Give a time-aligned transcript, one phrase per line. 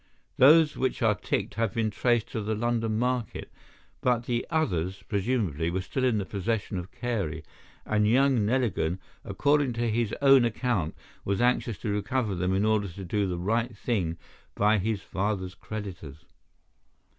[0.37, 3.51] Those which are ticked have been traced on the London market,
[4.01, 7.43] but the others, presumably, were still in the possession of Carey,
[7.85, 12.87] and young Neligan, according to his own account, was anxious to recover them in order
[12.87, 14.17] to do the right thing
[14.55, 16.25] by his father's creditors.